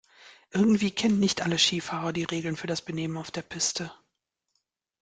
Irgendwie 0.49 0.89
kennen 0.89 1.19
nicht 1.19 1.43
alle 1.43 1.59
Skifahrer 1.59 2.11
die 2.11 2.23
Regeln 2.23 2.55
für 2.57 2.65
das 2.65 2.81
Benehmen 2.81 3.17
auf 3.17 3.29
der 3.29 3.43
Piste. 3.43 3.91